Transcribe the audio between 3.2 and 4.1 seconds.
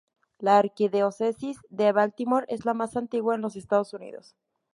en los Estados